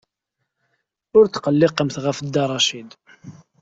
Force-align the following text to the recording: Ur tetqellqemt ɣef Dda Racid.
Ur 1.17 1.25
tetqellqemt 1.27 1.95
ɣef 2.05 2.17
Dda 2.21 2.43
Racid. 2.49 2.89